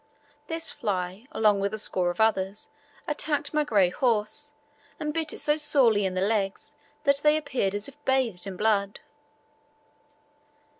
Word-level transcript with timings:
This 0.47 0.71
fly, 0.71 1.27
along 1.31 1.59
with 1.59 1.75
a 1.75 1.77
score 1.77 2.09
of 2.09 2.19
others, 2.19 2.71
attacked 3.07 3.53
my 3.53 3.63
grey 3.63 3.91
horse, 3.91 4.55
and 4.99 5.13
bit 5.13 5.31
it 5.31 5.37
so 5.37 5.57
sorely 5.57 6.05
in 6.05 6.15
the 6.15 6.21
legs 6.21 6.75
that 7.03 7.17
they 7.17 7.37
appeared 7.37 7.75
as 7.75 7.87
if 7.87 8.03
bathed 8.03 8.47
in 8.47 8.57
blood. 8.57 9.01